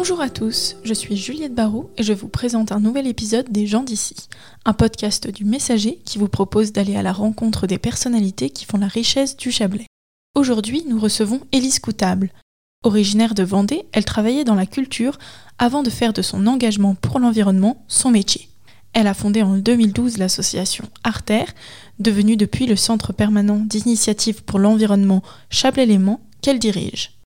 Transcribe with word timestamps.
Bonjour 0.00 0.22
à 0.22 0.30
tous, 0.30 0.76
je 0.82 0.94
suis 0.94 1.14
Juliette 1.14 1.54
Barrault 1.54 1.90
et 1.98 2.02
je 2.02 2.14
vous 2.14 2.28
présente 2.28 2.72
un 2.72 2.80
nouvel 2.80 3.06
épisode 3.06 3.52
des 3.52 3.66
gens 3.66 3.82
d'ici, 3.82 4.16
un 4.64 4.72
podcast 4.72 5.28
du 5.28 5.44
Messager 5.44 6.00
qui 6.06 6.16
vous 6.16 6.26
propose 6.26 6.72
d'aller 6.72 6.96
à 6.96 7.02
la 7.02 7.12
rencontre 7.12 7.66
des 7.66 7.76
personnalités 7.76 8.48
qui 8.48 8.64
font 8.64 8.78
la 8.78 8.88
richesse 8.88 9.36
du 9.36 9.52
Chablais. 9.52 9.84
Aujourd'hui, 10.34 10.84
nous 10.88 10.98
recevons 10.98 11.42
Élise 11.52 11.80
Coutable. 11.80 12.30
Originaire 12.82 13.34
de 13.34 13.42
Vendée, 13.42 13.84
elle 13.92 14.06
travaillait 14.06 14.44
dans 14.44 14.54
la 14.54 14.64
culture 14.64 15.18
avant 15.58 15.82
de 15.82 15.90
faire 15.90 16.14
de 16.14 16.22
son 16.22 16.46
engagement 16.46 16.94
pour 16.94 17.18
l'environnement 17.18 17.84
son 17.86 18.10
métier. 18.10 18.48
Elle 18.94 19.06
a 19.06 19.12
fondé 19.12 19.42
en 19.42 19.58
2012 19.58 20.16
l'association 20.16 20.88
Arter, 21.04 21.44
devenue 21.98 22.38
depuis 22.38 22.64
le 22.64 22.76
Centre 22.76 23.12
permanent 23.12 23.58
d'initiative 23.58 24.44
pour 24.44 24.60
l'environnement 24.60 25.22
Chablais-Léman 25.50 26.22
qu'elle 26.40 26.58
dirige. 26.58 27.19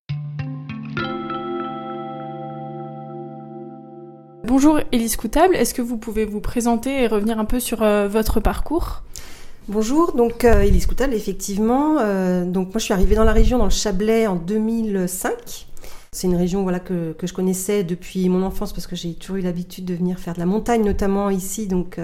Bonjour 4.47 4.79
Élise 4.91 5.15
Coutable, 5.15 5.55
est-ce 5.55 5.73
que 5.73 5.81
vous 5.81 5.97
pouvez 5.97 6.23
vous 6.23 6.39
présenter 6.39 7.01
et 7.01 7.07
revenir 7.07 7.39
un 7.39 7.45
peu 7.45 7.59
sur 7.59 7.81
euh, 7.81 8.07
votre 8.07 8.39
parcours? 8.39 9.01
Bonjour, 9.69 10.11
donc 10.11 10.45
euh, 10.45 10.61
Élise 10.61 10.85
Coutable, 10.85 11.15
effectivement. 11.15 11.97
Euh, 11.99 12.45
donc 12.45 12.67
moi 12.67 12.75
je 12.77 12.83
suis 12.83 12.93
arrivée 12.93 13.15
dans 13.15 13.23
la 13.23 13.31
région, 13.31 13.57
dans 13.57 13.63
le 13.63 13.71
Chablais, 13.71 14.27
en 14.27 14.35
2005. 14.35 15.65
C'est 16.11 16.27
une 16.27 16.35
région 16.35 16.61
voilà, 16.61 16.79
que, 16.79 17.13
que, 17.13 17.25
je 17.25 17.33
connaissais 17.33 17.83
depuis 17.83 18.29
mon 18.29 18.43
enfance 18.43 18.71
parce 18.71 18.85
que 18.85 18.95
j'ai 18.95 19.15
toujours 19.15 19.37
eu 19.37 19.41
l'habitude 19.41 19.85
de 19.85 19.95
venir 19.95 20.19
faire 20.19 20.35
de 20.35 20.39
la 20.39 20.45
montagne, 20.45 20.83
notamment 20.83 21.31
ici. 21.31 21.65
Donc 21.65 21.99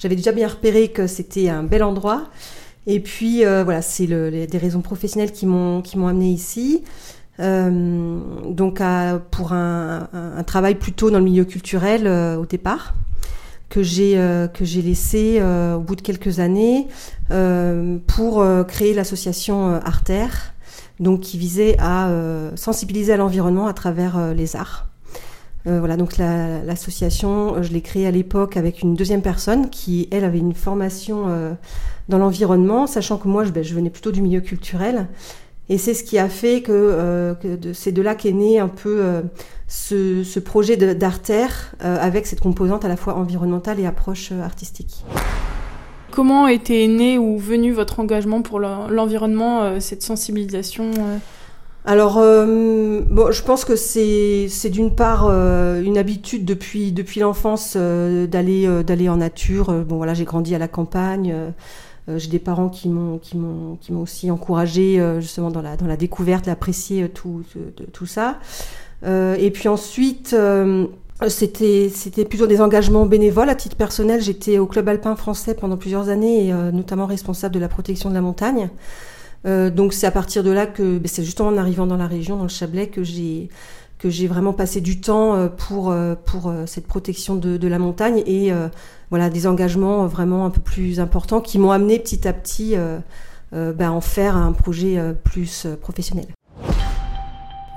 j'avais 0.00 0.16
déjà 0.16 0.32
bien 0.32 0.48
repéré 0.48 0.88
que 0.88 1.06
c'était 1.06 1.50
un 1.50 1.62
bel 1.62 1.84
endroit. 1.84 2.24
Et 2.88 2.98
puis 2.98 3.44
voilà, 3.44 3.80
c'est 3.80 4.06
des 4.08 4.58
raisons 4.58 4.80
professionnelles 4.80 5.32
qui 5.32 5.46
m'ont 5.46 5.82
amené 6.08 6.30
ici. 6.30 6.82
Euh, 7.40 8.20
donc 8.50 8.82
pour 9.30 9.52
un, 9.52 10.08
travail 10.46 10.74
plutôt 10.74 11.10
dans 11.10 11.18
le 11.18 11.24
milieu 11.24 11.44
culturel 11.44 12.06
euh, 12.06 12.36
au 12.36 12.44
départ 12.44 12.94
que 13.70 13.82
j'ai 13.82 14.18
euh, 14.18 14.46
que 14.46 14.64
j'ai 14.64 14.82
laissé 14.82 15.40
au 15.74 15.80
bout 15.80 15.96
de 15.96 16.02
quelques 16.02 16.40
années 16.40 16.88
pour 18.06 18.44
créer 18.66 18.94
l'association 18.94 19.74
Arter, 19.84 20.26
donc 20.98 21.20
qui 21.20 21.38
visait 21.38 21.76
à 21.78 22.10
sensibiliser 22.56 23.12
à 23.12 23.16
l'environnement 23.16 23.66
à 23.66 23.72
travers 23.72 24.34
les 24.34 24.56
arts. 24.56 24.88
voilà, 25.64 25.96
donc 25.96 26.18
l'association, 26.18 27.62
je 27.62 27.72
l'ai 27.72 27.80
créée 27.80 28.06
à 28.06 28.10
l'époque 28.10 28.56
avec 28.56 28.82
une 28.82 28.94
deuxième 28.96 29.22
personne 29.22 29.70
qui, 29.70 30.08
elle, 30.10 30.24
avait 30.24 30.38
une 30.38 30.54
formation 30.54 31.56
dans 32.08 32.18
l'environnement, 32.18 32.88
sachant 32.88 33.18
que 33.18 33.28
moi, 33.28 33.44
je, 33.44 33.52
ben, 33.52 33.62
je 33.62 33.74
venais 33.74 33.90
plutôt 33.90 34.10
du 34.10 34.20
milieu 34.20 34.40
culturel. 34.40 35.06
Et 35.70 35.78
c'est 35.78 35.94
ce 35.94 36.02
qui 36.02 36.18
a 36.18 36.28
fait 36.28 36.62
que, 36.62 36.72
euh, 36.72 37.34
c'est 37.74 37.92
de 37.92 38.02
là 38.02 38.16
qu'est 38.16 38.32
né 38.32 38.58
un 38.58 38.66
peu 38.66 38.98
euh, 39.00 39.22
ce, 39.68 40.40
projet 40.40 40.76
d'artère 40.76 41.72
euh, 41.84 41.96
avec 42.00 42.26
cette 42.26 42.40
composante 42.40 42.84
à 42.84 42.88
la 42.88 42.96
fois 42.96 43.14
environnementale 43.14 43.78
et 43.78 43.86
approche 43.86 44.32
artistique. 44.32 45.04
Comment 46.10 46.48
était 46.48 46.88
né 46.88 47.18
ou 47.18 47.38
venu 47.38 47.70
votre 47.70 48.00
engagement 48.00 48.42
pour 48.42 48.58
l'environnement, 48.58 49.80
cette 49.80 50.02
sensibilisation 50.02 50.90
alors, 51.86 52.16
bon, 52.16 53.32
je 53.32 53.42
pense 53.42 53.64
que 53.64 53.74
c'est 53.74 54.68
d'une 54.70 54.94
part 54.94 55.30
une 55.30 55.96
habitude 55.96 56.44
depuis 56.44 56.92
depuis 56.92 57.20
l'enfance 57.20 57.74
d'aller 57.74 58.68
d'aller 58.84 59.08
en 59.08 59.16
nature. 59.16 59.72
Bon, 59.86 59.96
voilà, 59.96 60.12
j'ai 60.12 60.26
grandi 60.26 60.54
à 60.54 60.58
la 60.58 60.68
campagne. 60.68 61.34
Euh, 62.10 62.18
j'ai 62.18 62.28
des 62.28 62.38
parents 62.38 62.68
qui 62.68 62.88
m'ont 62.88 63.18
qui 63.18 63.36
m'ont 63.36 63.76
qui 63.80 63.92
m'ont 63.92 64.02
aussi 64.02 64.30
encouragé 64.30 65.00
euh, 65.00 65.20
justement 65.20 65.50
dans 65.50 65.62
la 65.62 65.76
dans 65.76 65.86
la 65.86 65.96
découverte, 65.96 66.46
d'apprécier 66.46 67.04
euh, 67.04 67.08
tout 67.08 67.42
tout 67.92 68.06
ça. 68.06 68.38
et 69.04 69.50
puis 69.52 69.68
ensuite 69.68 70.36
c'était 71.28 71.90
c'était 71.92 72.24
plutôt 72.24 72.46
des 72.46 72.60
engagements 72.60 73.06
bénévoles 73.06 73.50
à 73.50 73.54
titre 73.54 73.76
personnel. 73.76 74.20
J'étais 74.20 74.58
au 74.58 74.66
club 74.66 74.88
alpin 74.88 75.16
français 75.16 75.54
pendant 75.54 75.76
plusieurs 75.76 76.08
années 76.08 76.48
et 76.48 76.52
notamment 76.52 77.06
responsable 77.06 77.54
de 77.54 77.60
la 77.60 77.68
protection 77.68 78.10
de 78.10 78.14
la 78.14 78.20
montagne. 78.20 78.70
donc 79.44 79.92
c'est 79.94 80.06
à 80.06 80.10
partir 80.10 80.42
de 80.42 80.50
là 80.50 80.66
que 80.66 80.98
ben, 80.98 81.06
c'est 81.08 81.24
justement 81.24 81.48
en 81.50 81.56
arrivant 81.56 81.86
dans 81.86 81.96
la 81.96 82.06
région, 82.06 82.36
dans 82.36 82.44
le 82.44 82.48
Chablais, 82.48 82.88
que 82.88 83.02
j'ai 83.02 83.48
que 84.00 84.10
j'ai 84.10 84.26
vraiment 84.26 84.52
passé 84.52 84.80
du 84.80 85.00
temps 85.00 85.48
pour 85.56 85.94
pour 86.24 86.52
cette 86.66 86.86
protection 86.86 87.36
de, 87.36 87.56
de 87.56 87.68
la 87.68 87.78
montagne 87.78 88.22
et 88.26 88.52
voilà, 89.10 89.28
des 89.28 89.46
engagements 89.46 90.06
vraiment 90.06 90.46
un 90.46 90.50
peu 90.50 90.60
plus 90.60 91.00
importants 91.00 91.40
qui 91.40 91.58
m'ont 91.58 91.72
amené 91.72 91.98
petit 91.98 92.26
à 92.26 92.32
petit 92.32 92.76
euh, 92.76 92.98
euh, 93.52 93.72
ben, 93.72 93.90
en 93.90 94.00
faire 94.00 94.36
un 94.36 94.52
projet 94.52 94.98
euh, 94.98 95.12
plus 95.12 95.66
professionnel. 95.80 96.26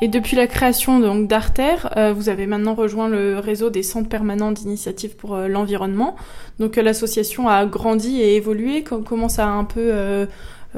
Et 0.01 0.07
depuis 0.09 0.35
la 0.35 0.47
création 0.47 1.00
donc 1.00 1.29
d'Arter, 1.29 1.75
vous 2.13 2.28
avez 2.28 2.45
maintenant 2.45 2.73
rejoint 2.73 3.07
le 3.07 3.40
réseau 3.40 3.69
des 3.69 3.84
centres 3.84 4.09
permanents 4.09 4.51
d'initiative 4.51 5.16
pour 5.16 5.38
l'environnement. 5.38 6.17
Donc 6.59 6.75
l'association 6.75 7.47
a 7.47 7.66
grandi 7.66 8.19
et 8.19 8.35
évolué. 8.35 8.84
Comment 8.84 9.29
ça 9.29 9.47
a 9.47 9.51
un 9.51 9.63
peu 9.63 10.28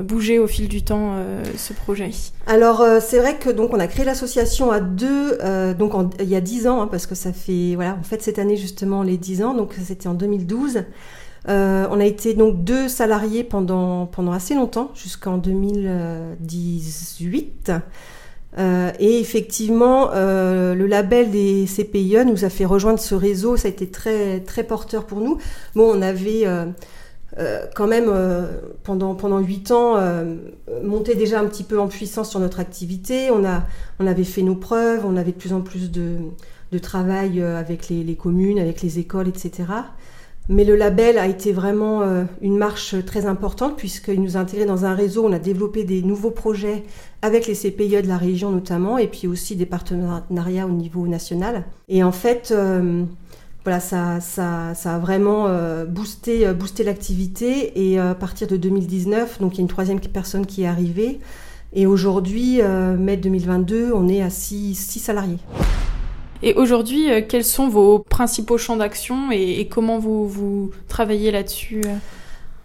bouger 0.02 0.40
au 0.40 0.48
fil 0.48 0.68
du 0.68 0.84
temps 0.84 1.14
euh, 1.16 1.44
ce 1.58 1.72
projet 1.74 2.12
Alors 2.48 2.82
euh, 2.82 3.00
c'est 3.02 3.20
vrai 3.20 3.38
que 3.38 3.50
donc 3.50 3.74
on 3.74 3.80
a 3.80 3.88
créé 3.88 4.06
l'association 4.06 4.70
à 4.72 4.82
deux 4.82 5.38
euh, 5.42 5.74
donc 5.74 5.94
il 6.20 6.28
y 6.28 6.36
a 6.36 6.42
dix 6.42 6.68
ans 6.68 6.82
hein, 6.82 6.88
parce 6.88 7.08
que 7.08 7.16
ça 7.16 7.32
fait 7.32 7.76
voilà 7.76 7.98
en 8.00 8.04
fait 8.04 8.22
cette 8.22 8.38
année 8.40 8.58
justement 8.58 9.04
les 9.04 9.18
dix 9.18 9.42
ans 9.44 9.54
donc 9.54 9.76
c'était 9.82 10.08
en 10.08 10.14
2012. 10.14 10.84
on 11.48 12.00
a 12.00 12.06
été 12.06 12.34
donc 12.34 12.64
deux 12.64 12.90
salariés 12.90 13.46
pendant 13.46 14.10
assez 14.34 14.56
longtemps 14.56 14.92
jusqu'en 14.96 15.38
2018. 15.38 17.72
et 18.58 19.20
effectivement, 19.20 20.10
le 20.14 20.86
label 20.88 21.30
des 21.32 21.66
CPIE 21.66 22.26
nous 22.26 22.46
a 22.46 22.50
fait 22.50 22.66
rejoindre 22.66 23.00
ce 23.00 23.16
réseau. 23.16 23.58
Ça 23.58 23.68
a 23.68 23.72
été 23.72 23.88
très 23.88 24.40
très 24.40 24.64
porteur 24.64 25.06
pour 25.06 25.20
nous. 25.20 25.38
Bon, 25.76 25.92
on 25.96 26.02
avait 26.02 26.46
euh, 27.38 27.66
quand 27.76 27.88
même, 27.88 28.06
euh, 28.08 28.48
pendant 28.84 29.14
pendant 29.14 29.40
huit 29.40 29.72
ans, 29.72 29.98
euh, 29.98 30.36
monté 30.84 31.16
déjà 31.16 31.40
un 31.40 31.46
petit 31.46 31.64
peu 31.64 31.80
en 31.80 31.88
puissance 31.88 32.30
sur 32.30 32.40
notre 32.40 32.60
activité. 32.60 33.30
On 33.32 33.44
a 33.44 33.64
on 34.00 34.08
avait 34.08 34.24
fait 34.24 34.42
nos 34.42 34.56
preuves, 34.56 35.06
on 35.06 35.18
avait 35.18 35.32
de 35.32 35.38
plus 35.38 35.54
en 35.54 35.62
plus 35.62 35.92
de, 35.92 36.18
de 36.72 36.78
travail 36.78 37.42
avec 37.42 37.90
les, 37.90 38.04
les, 38.04 38.16
communes, 38.16 38.60
avec 38.60 38.82
les 38.82 39.00
écoles, 39.00 39.28
etc. 39.28 39.66
Mais 40.48 40.64
le 40.64 40.76
label 40.76 41.18
a 41.18 41.28
été 41.28 41.52
vraiment 41.52 42.04
une 42.40 42.58
marche 42.58 42.96
très 43.04 43.26
importante 43.26 43.78
puisqu'il 43.78 44.22
nous 44.22 44.38
a 44.38 44.42
intégrés 44.42 44.66
dans 44.66 44.86
un 44.86 44.94
réseau. 44.94 45.26
On 45.26 45.34
a 45.34 45.40
développé 45.40 45.84
des 45.86 46.04
nouveaux 46.04 46.30
projets 46.30 46.84
avec 47.24 47.48
les 47.48 47.56
CPIE 47.56 48.04
de 48.04 48.08
la 48.08 48.18
région 48.18 48.52
notamment, 48.52 49.00
et 49.00 49.08
puis 49.08 49.28
aussi 49.28 49.56
des 49.56 49.66
partenariats 49.66 50.68
au 50.68 50.72
niveau 50.72 51.08
national. 51.08 51.64
Et 51.90 52.04
en 52.04 52.12
fait 52.12 52.54
voilà, 53.66 53.80
ça, 53.80 54.20
ça, 54.22 54.76
ça 54.76 54.94
a 54.94 55.00
vraiment 55.00 55.48
euh, 55.48 55.86
boosté, 55.86 56.46
euh, 56.46 56.54
boosté 56.54 56.84
l'activité. 56.84 57.72
Et 57.76 58.00
euh, 58.00 58.12
à 58.12 58.16
partir 58.16 58.48
de 58.48 58.58
2019, 58.58 59.42
donc 59.42 59.54
il 59.54 59.58
y 59.58 59.60
a 59.62 59.64
une 59.64 59.68
troisième 59.68 60.00
personne 60.00 60.46
qui 60.46 60.64
est 60.64 60.68
arrivée. 60.68 61.20
Et 61.74 61.88
aujourd'hui, 61.88 62.62
mai 62.98 63.18
2022, 63.18 63.92
on 63.94 64.08
est 64.08 64.22
à 64.22 64.30
6 64.30 64.76
salariés. 64.76 65.40
Et 66.42 66.54
aujourd'hui, 66.54 67.08
quels 67.28 67.44
sont 67.44 67.68
vos 67.68 68.00
principaux 68.00 68.58
champs 68.58 68.78
d'action 68.78 69.30
et, 69.32 69.68
comment 69.70 70.00
vous, 70.00 70.26
vous 70.26 70.72
travaillez 70.88 71.32
là-dessus 71.32 71.82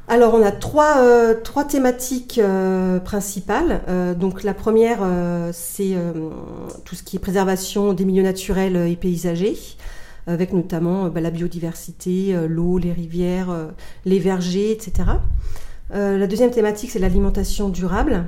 alors 0.07 0.35
on 0.35 0.43
a 0.43 0.51
trois, 0.51 1.05
trois 1.45 1.65
thématiques 1.65 2.41
principales. 3.05 3.81
donc 4.17 4.43
la 4.43 4.55
première, 4.55 4.99
c'est 5.53 5.97
tout 6.85 6.97
ce 6.97 7.05
qui 7.05 7.17
est 7.17 7.21
préservation 7.21 7.93
des 7.93 8.05
milieux 8.05 8.25
naturels 8.25 8.77
et 8.77 8.97
paysagers 8.97 9.57
avec 10.27 10.53
notamment 10.53 11.07
euh, 11.07 11.09
bah, 11.09 11.21
la 11.21 11.31
biodiversité, 11.31 12.35
euh, 12.35 12.47
l'eau, 12.47 12.79
les 12.79 12.93
rivières, 12.93 13.51
euh, 13.51 13.69
les 14.05 14.19
vergers, 14.19 14.73
etc. 14.73 15.09
la 15.93 16.27
deuxième 16.27 16.51
thématique, 16.51 16.91
c'est 16.91 17.01
l'alimentation 17.01 17.69
durable. 17.69 18.27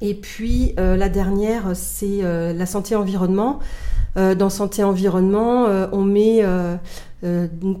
Et 0.00 0.14
puis 0.14 0.74
la 0.76 1.08
dernière, 1.08 1.72
c'est 1.74 2.22
la 2.22 2.66
santé-environnement. 2.66 3.58
dans 4.14 4.48
santé-environnement, 4.48 5.66
on 5.90 6.04
met 6.04 6.44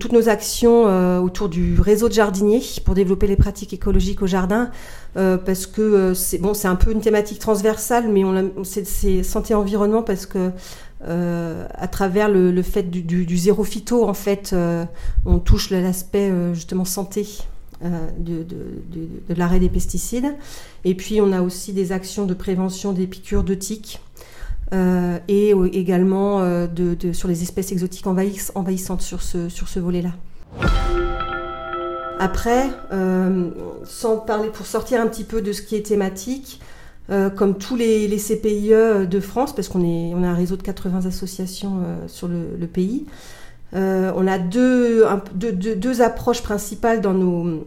toutes 0.00 0.12
nos 0.12 0.28
actions 0.28 1.22
autour 1.22 1.48
du 1.48 1.80
réseau 1.80 2.08
de 2.08 2.14
jardiniers 2.14 2.60
pour 2.84 2.94
développer 2.96 3.28
les 3.28 3.36
pratiques 3.36 3.72
écologiques 3.72 4.20
au 4.20 4.26
jardin, 4.26 4.72
parce 5.14 5.66
que 5.66 6.12
c'est 6.12 6.38
bon, 6.38 6.54
un 6.64 6.74
peu 6.74 6.90
une 6.90 7.00
thématique 7.00 7.38
transversale, 7.38 8.08
mais 8.08 8.24
c'est 8.64 9.22
santé-environnement 9.22 10.02
parce 10.02 10.26
que 10.26 10.50
à 11.04 11.88
travers 11.88 12.28
le, 12.28 12.62
fait 12.62 12.90
du, 12.90 13.36
zéro 13.36 13.64
phyto, 13.64 14.08
en 14.08 14.14
fait, 14.14 14.50
euh, 14.52 14.84
on 15.24 15.38
touche 15.38 15.70
l'aspect 15.70 16.30
euh, 16.30 16.54
justement 16.54 16.84
santé 16.84 17.26
de, 18.18 18.44
l'arrêt 19.28 19.60
des 19.60 19.68
pesticides. 19.68 20.34
Et 20.84 20.94
puis, 20.94 21.20
on 21.20 21.32
a 21.32 21.42
aussi 21.42 21.72
des 21.72 21.92
actions 21.92 22.26
de 22.26 22.34
prévention 22.34 22.92
des 22.92 23.06
piqûres 23.06 23.44
de 23.44 23.54
tiques. 23.54 24.00
et 24.72 25.54
également 25.72 26.66
sur 27.12 27.28
les 27.28 27.42
espèces 27.42 27.70
exotiques 27.72 28.06
envahissantes 28.06 29.02
sur 29.02 29.22
ce, 29.22 29.48
sur 29.48 29.68
ce 29.68 29.78
volet-là. 29.78 30.10
Après, 32.18 32.68
sans 33.84 34.16
parler, 34.16 34.48
pour 34.48 34.66
sortir 34.66 35.00
un 35.00 35.06
petit 35.06 35.22
peu 35.22 35.40
de 35.40 35.52
ce 35.52 35.62
qui 35.62 35.76
est 35.76 35.86
thématique, 35.86 36.60
comme 37.36 37.56
tous 37.56 37.74
les, 37.74 38.16
CPIE 38.16 39.06
de 39.08 39.20
France, 39.20 39.54
parce 39.54 39.68
qu'on 39.68 39.82
est, 39.82 40.12
on 40.14 40.22
a 40.22 40.28
un 40.28 40.34
réseau 40.34 40.56
de 40.56 40.62
80 40.62 41.06
associations 41.06 41.80
sur 42.06 42.28
le, 42.28 42.66
pays. 42.66 43.06
on 43.72 44.26
a 44.26 44.38
deux, 44.38 45.04
deux, 45.34 46.02
approches 46.02 46.42
principales 46.42 47.00
dans, 47.00 47.14
nos, 47.14 47.64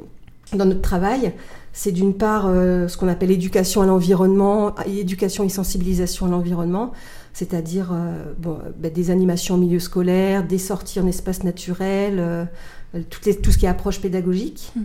dans 0.53 0.65
notre 0.65 0.81
travail. 0.81 1.33
C'est 1.73 1.91
d'une 1.91 2.13
part 2.13 2.43
ce 2.45 2.95
qu'on 2.97 3.07
appelle 3.07 3.31
éducation 3.31 3.81
à 3.81 3.88
l'environnement, 3.88 4.75
éducation 4.85 5.44
et 5.44 5.49
sensibilisation 5.49 6.27
à 6.27 6.29
l'environnement 6.29 6.91
c'est-à-dire 7.33 7.91
euh, 7.94 8.33
bah, 8.37 8.89
des 8.89 9.11
animations 9.11 9.55
en 9.55 9.57
milieu 9.57 9.79
scolaire, 9.79 10.45
des 10.45 10.57
sorties 10.57 10.99
en 10.99 11.07
espace 11.07 11.44
naturel, 11.44 12.17
euh, 12.19 12.45
tout, 13.09 13.21
ce 13.23 13.57
qui 13.57 13.65
est 13.65 13.69
approche 13.69 14.01
pédagogique. 14.01 14.71
Mm. 14.75 14.81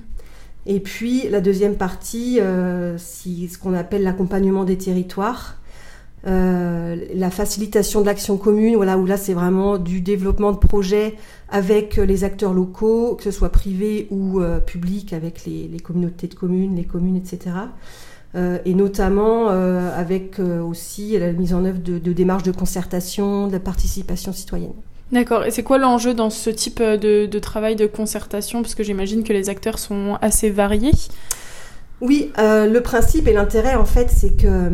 Et 0.66 0.80
puis 0.80 1.28
la 1.30 1.40
deuxième 1.40 1.76
partie, 1.76 2.38
euh, 2.40 2.98
ce 2.98 3.58
qu'on 3.58 3.74
appelle 3.74 4.02
l'accompagnement 4.02 4.64
des 4.64 4.78
territoires. 4.78 5.58
la 6.24 7.30
facilitation 7.30 8.00
de 8.00 8.06
l'action 8.06 8.36
commune, 8.36 8.74
voilà, 8.74 8.98
où 8.98 9.06
là 9.06 9.16
c'est 9.16 9.34
vraiment 9.34 9.78
du 9.78 10.00
développement 10.00 10.52
de 10.52 10.58
projets 10.58 11.14
avec 11.48 11.96
les 11.96 12.24
acteurs 12.24 12.52
locaux, 12.52 13.14
que 13.14 13.22
ce 13.22 13.30
soit 13.30 13.50
privés 13.50 14.08
ou 14.10 14.40
publics, 14.66 15.12
avec 15.12 15.44
les, 15.46 15.78
communautés 15.78 16.26
de 16.26 16.34
communes, 16.34 16.74
les 16.74 16.84
communes, 16.84 17.16
etc. 17.16 17.52
Euh, 18.36 18.58
et 18.66 18.74
notamment 18.74 19.48
euh, 19.48 19.98
avec 19.98 20.38
euh, 20.40 20.60
aussi 20.60 21.18
la 21.18 21.32
mise 21.32 21.54
en 21.54 21.64
œuvre 21.64 21.78
de, 21.78 22.12
démarches 22.12 22.42
de 22.42 22.52
concertation, 22.52 23.48
de 23.48 23.56
participation 23.56 24.32
citoyenne. 24.32 24.74
D'accord. 25.12 25.44
Et 25.44 25.50
c'est 25.50 25.62
quoi 25.62 25.78
l'enjeu 25.78 26.14
dans 26.14 26.30
ce 26.30 26.50
type 26.50 26.82
de, 26.82 27.38
travail 27.38 27.76
de 27.76 27.86
concertation? 27.86 28.62
Parce 28.62 28.74
que 28.74 28.82
j'imagine 28.82 29.22
que 29.22 29.32
les 29.32 29.48
acteurs 29.48 29.78
sont 29.78 30.18
assez 30.20 30.50
variés. 30.50 30.92
Oui, 32.00 32.32
le 32.36 32.78
principe 32.80 33.28
et 33.28 33.32
l'intérêt, 33.32 33.74
en 33.74 33.86
fait, 33.86 34.10
c'est 34.10 34.36
que 34.36 34.70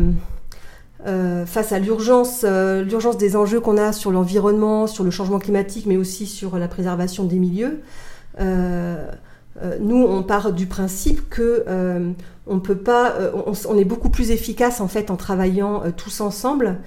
face 1.45 1.71
à 1.71 1.79
l'urgence, 1.79 2.43
l'urgence 2.43 3.17
des 3.17 3.35
enjeux 3.35 3.59
qu'on 3.59 3.77
a 3.77 3.93
sur 3.93 4.11
l'environnement, 4.11 4.87
sur 4.87 5.03
le 5.03 5.11
changement 5.11 5.39
climatique, 5.39 5.85
mais 5.85 5.97
aussi 5.97 6.25
sur 6.25 6.57
la 6.57 6.67
préservation 6.67 7.25
des 7.25 7.37
milieux, 7.37 7.81
nous, 8.39 10.03
on 10.03 10.23
part 10.23 10.51
du 10.51 10.65
principe 10.65 11.29
que 11.29 11.63
on 12.47 12.59
peut 12.59 12.77
pas, 12.77 13.13
euh, 13.13 13.31
on, 13.67 13.77
est 13.77 13.85
beaucoup 13.85 14.09
plus 14.09 14.31
efficace 14.31 14.81
en 14.81 14.87
fait 14.87 15.11
en 15.11 15.15
travaillant 15.15 15.83
euh, 15.83 15.91
tous 15.95 16.21
ensemble 16.21 16.79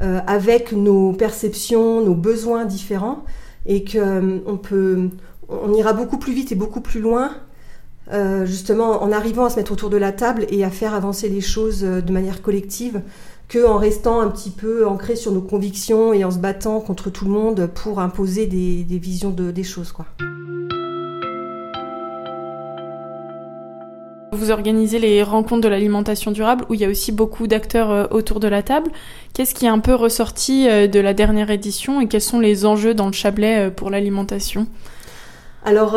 euh, 0.00 0.20
avec 0.26 0.72
nos 0.72 1.12
perceptions, 1.12 2.02
nos 2.02 2.14
besoins 2.14 2.64
différents 2.64 3.24
et 3.66 3.84
que 3.84 4.42
on 4.46 4.56
peut, 4.56 5.10
on 5.48 5.72
ira 5.74 5.92
beaucoup 5.92 6.18
plus 6.18 6.32
vite 6.32 6.50
et 6.52 6.56
beaucoup 6.56 6.80
plus 6.80 7.00
loin 7.00 7.30
justement 8.44 9.02
en 9.02 9.12
arrivant 9.12 9.44
à 9.44 9.50
se 9.50 9.56
mettre 9.56 9.72
autour 9.72 9.88
de 9.88 9.96
la 9.96 10.12
table 10.12 10.44
et 10.50 10.64
à 10.64 10.70
faire 10.70 10.92
avancer 10.92 11.28
les 11.28 11.40
choses 11.40 11.82
de 11.82 12.12
manière 12.12 12.42
collective 12.42 13.00
que 13.48 13.64
en 13.64 13.78
restant 13.78 14.20
un 14.20 14.28
petit 14.28 14.50
peu 14.50 14.86
ancré 14.86 15.14
sur 15.14 15.30
nos 15.30 15.40
convictions 15.40 16.12
et 16.12 16.24
en 16.24 16.30
se 16.30 16.38
battant 16.38 16.80
contre 16.80 17.08
tout 17.10 17.24
le 17.24 17.30
monde 17.30 17.70
pour 17.72 18.00
imposer 18.00 18.46
des, 18.46 18.98
visions 18.98 19.30
de, 19.30 19.52
des 19.52 19.62
choses 19.62 19.92
quoi. 19.92 20.06
Vous 24.32 24.50
organisez 24.50 24.98
les 24.98 25.22
rencontres 25.22 25.60
de 25.60 25.68
l'alimentation 25.68 26.30
durable 26.30 26.64
où 26.70 26.74
il 26.74 26.80
y 26.80 26.86
a 26.86 26.88
aussi 26.88 27.12
beaucoup 27.12 27.46
d'acteurs 27.46 27.90
euh, 27.90 28.06
autour 28.10 28.40
de 28.40 28.48
la 28.48 28.62
table. 28.62 28.90
Qu'est-ce 29.34 29.54
qui 29.54 29.66
est 29.66 29.68
un 29.68 29.78
peu 29.78 29.94
ressorti 29.94 30.66
euh, 30.66 30.86
de 30.86 31.00
la 31.00 31.12
dernière 31.12 31.50
édition 31.50 32.00
et 32.00 32.08
quels 32.08 32.22
sont 32.22 32.40
les 32.40 32.64
enjeux 32.64 32.94
dans 32.94 33.06
le 33.06 33.12
Chablais 33.12 33.66
euh, 33.66 33.70
pour 33.70 33.90
l'alimentation? 33.90 34.66
Alors, 35.66 35.96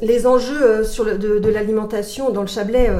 les 0.00 0.26
enjeux 0.26 0.82
de, 1.18 1.48
l'alimentation 1.48 2.32
dans 2.32 2.40
le 2.40 2.48
Chablais, 2.48 2.90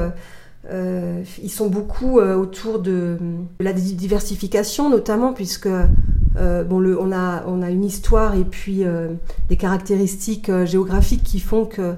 ils 0.71 1.49
sont 1.49 1.67
beaucoup 1.67 2.21
autour 2.21 2.79
de, 2.79 3.17
la 3.59 3.73
diversification 3.73 4.89
notamment 4.89 5.33
puisque 5.33 5.67
bon, 5.67 6.97
on, 7.01 7.11
a, 7.11 7.69
une 7.69 7.83
histoire 7.83 8.35
et 8.35 8.45
puis 8.45 8.85
des 9.49 9.57
caractéristiques 9.57 10.49
géographiques 10.63 11.23
qui 11.23 11.41
font 11.41 11.65
que 11.65 11.95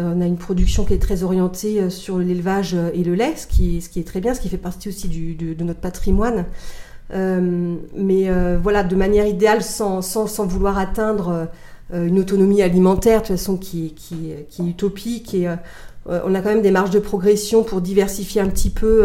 on 0.00 0.20
a 0.20 0.26
une 0.26 0.36
production 0.36 0.84
qui 0.84 0.94
est 0.94 0.98
très 0.98 1.22
orientée 1.22 1.80
euh, 1.80 1.90
sur 1.90 2.18
l'élevage 2.18 2.74
euh, 2.74 2.90
et 2.94 3.04
le 3.04 3.14
lait, 3.14 3.34
ce 3.36 3.46
qui, 3.46 3.78
est 3.96 4.06
très 4.06 4.20
bien, 4.20 4.34
ce 4.34 4.40
qui 4.40 4.48
fait 4.48 4.56
partie 4.56 4.88
aussi 4.88 5.08
de, 5.08 5.64
notre 5.64 5.80
patrimoine. 5.80 6.44
mais 7.12 8.30
voilà, 8.62 8.84
de 8.84 8.96
manière 8.96 9.26
idéale, 9.26 9.62
sans, 9.62 10.00
vouloir 10.44 10.78
atteindre 10.78 11.48
une 11.92 12.18
autonomie 12.18 12.62
alimentaire, 12.62 13.22
de 13.22 13.26
toute 13.26 13.36
façon, 13.36 13.56
qui, 13.56 13.94
est 14.12 14.62
utopique. 14.62 15.34
Et 15.34 15.48
on 16.06 16.34
a 16.34 16.40
quand 16.40 16.50
même 16.50 16.62
des 16.62 16.70
marges 16.70 16.90
de 16.90 16.98
progression 16.98 17.62
pour 17.62 17.80
diversifier 17.80 18.40
un 18.40 18.48
petit 18.48 18.70
peu, 18.70 19.04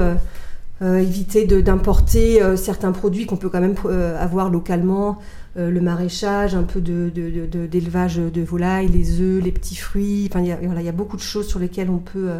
éviter 0.83 1.45
d'importer 1.45 2.41
certains 2.57 2.91
produits 2.91 3.25
qu'on 3.25 3.37
peut 3.37 3.49
quand 3.49 3.61
même 3.61 3.75
avoir 4.19 4.49
localement. 4.49 5.19
Euh, 5.55 5.69
le 5.69 5.81
maraîchage, 5.81 6.55
un 6.55 6.63
peu 6.63 6.81
d'élevage 6.81 8.15
de, 8.15 8.29
de, 8.29 8.41
volailles, 8.41 8.87
les 8.87 9.21
œufs, 9.21 9.43
les 9.43 9.51
petits 9.51 9.75
fruits. 9.75 10.27
Enfin, 10.27 10.41
il 10.41 10.47
y, 10.47 10.51
a, 10.51 10.55
voilà, 10.55 10.81
il 10.81 10.85
y 10.85 10.89
a 10.89 10.93
beaucoup 10.93 11.15
de 11.15 11.21
choses 11.21 11.47
sur 11.47 11.59
lesquelles 11.59 11.91
on 11.91 11.99
peut, 11.99 12.29
euh, 12.29 12.39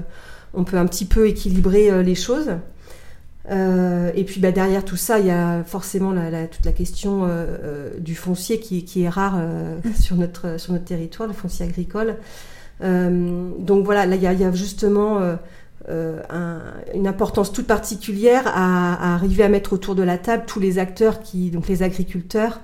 on 0.55 0.63
peut 0.63 0.77
un 0.77 0.87
petit 0.87 1.05
peu 1.05 1.27
équilibrer 1.27 1.91
euh, 1.91 2.01
les 2.01 2.15
choses. 2.15 2.49
et 3.49 4.23
puis 4.25 4.41
bah, 4.41 4.51
derrière 4.51 4.83
tout 4.83 4.95
ça, 4.95 5.19
il 5.19 5.27
y 5.27 5.31
a 5.31 5.63
forcément 5.63 6.11
la, 6.11 6.47
toute 6.47 6.65
la 6.65 6.71
question 6.71 7.29
du 7.99 8.15
foncier 8.15 8.59
qui, 8.59 8.83
qui 8.83 9.03
est 9.03 9.09
rare 9.09 9.37
sur, 9.99 10.15
notre, 10.15 10.59
sur 10.59 10.73
notre 10.73 10.85
territoire, 10.85 11.27
le 11.27 11.33
foncier 11.35 11.65
agricole. 11.65 12.15
donc 12.81 13.85
voilà, 13.85 14.05
là 14.05 14.15
il 14.15 14.23
y 14.23 14.27
a, 14.27 14.33
il 14.33 14.39
y 14.39 14.45
a 14.45 14.51
justement 14.53 15.19
une 15.89 17.07
importance 17.07 17.51
toute 17.51 17.67
particulière 17.67 18.43
à, 18.45 19.15
arriver 19.15 19.43
à 19.43 19.49
mettre 19.49 19.73
autour 19.73 19.95
de 19.95 20.03
la 20.03 20.17
table 20.17 20.43
tous 20.47 20.59
les 20.59 20.79
acteurs, 20.79 21.21
qui, 21.21 21.49
donc 21.51 21.67
les 21.67 21.83
agriculteurs, 21.83 22.59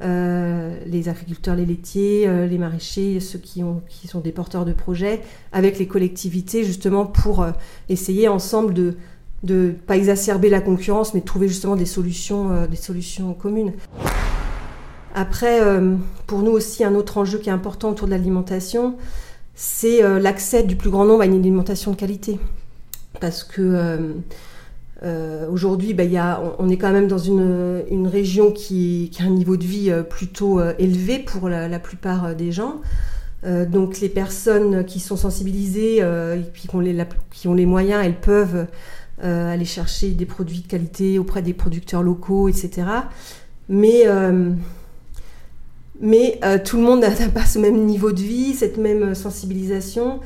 euh, 0.00 0.76
les 0.86 1.08
agriculteurs, 1.08 1.56
les 1.56 1.66
laitiers, 1.66 2.28
euh, 2.28 2.46
les 2.46 2.58
maraîchers, 2.58 3.18
ceux 3.18 3.38
qui, 3.40 3.64
ont, 3.64 3.82
qui 3.88 4.06
sont 4.06 4.20
des 4.20 4.30
porteurs 4.30 4.64
de 4.64 4.72
projets, 4.72 5.20
avec 5.50 5.78
les 5.80 5.88
collectivités, 5.88 6.62
justement 6.62 7.04
pour 7.04 7.42
euh, 7.42 7.50
essayer 7.88 8.28
ensemble 8.28 8.74
de 8.74 8.94
ne 9.42 9.70
pas 9.72 9.96
exacerber 9.96 10.50
la 10.50 10.60
concurrence, 10.60 11.14
mais 11.14 11.20
de 11.20 11.24
trouver 11.24 11.48
justement 11.48 11.74
des 11.74 11.86
solutions, 11.86 12.66
des 12.66 12.76
solutions 12.76 13.34
communes. 13.34 13.72
Après, 15.14 15.60
pour 16.26 16.40
nous 16.40 16.50
aussi, 16.50 16.82
un 16.84 16.94
autre 16.94 17.18
enjeu 17.18 17.38
qui 17.38 17.48
est 17.48 17.52
important 17.52 17.90
autour 17.90 18.06
de 18.06 18.12
l'alimentation, 18.12 18.96
c'est 19.60 20.02
l'accès 20.20 20.62
du 20.62 20.76
plus 20.76 20.88
grand 20.88 21.04
nombre 21.04 21.22
à 21.22 21.26
une 21.26 21.34
alimentation 21.34 21.90
de 21.90 21.96
qualité. 21.96 22.38
Parce 23.20 23.42
que 23.42 24.14
euh, 25.04 25.46
Aujourd'hui, 25.48 25.94
bah, 25.94 26.04
on, 26.58 26.68
est 26.68 26.76
quand 26.76 26.92
même 26.92 27.06
dans 27.06 27.18
une, 27.18 28.08
région 28.10 28.50
qui, 28.50 29.10
a 29.20 29.24
un 29.24 29.30
niveau 29.30 29.56
de 29.56 29.64
vie 29.64 29.90
euh, 29.90 30.02
plutôt 30.02 30.58
euh, 30.58 30.72
élevé 30.78 31.18
pour 31.18 31.48
la, 31.48 31.78
plupart 31.78 32.26
euh, 32.26 32.34
des 32.34 32.50
gens. 32.50 32.80
Euh, 33.44 33.64
donc 33.64 34.00
les 34.00 34.08
personnes 34.08 34.84
qui 34.84 34.98
sont 34.98 35.16
sensibilisées 35.16 36.02
qui 36.54 36.74
ont, 36.74 36.80
les, 36.80 37.04
qui 37.30 37.46
ont 37.46 37.54
les 37.54 37.66
moyens, 37.66 38.04
elles 38.04 38.18
peuvent 38.20 38.66
aller 39.22 39.64
chercher 39.64 40.10
des 40.10 40.26
produits 40.26 40.60
de 40.60 40.68
qualité 40.68 41.18
auprès 41.18 41.42
des 41.42 41.52
producteurs 41.52 42.02
locaux, 42.02 42.48
etc. 42.48 42.86
Mais, 43.68 44.04
mais 46.00 46.40
tout 46.64 46.76
le 46.76 46.82
monde 46.82 47.00
n'a 47.20 47.28
pas 47.28 47.44
ce 47.44 47.58
même 47.58 47.84
niveau 47.84 48.12
de 48.12 48.20
vie, 48.20 48.54
cette 48.54 48.78
même 48.78 49.14
sensibilisation. 49.14 50.20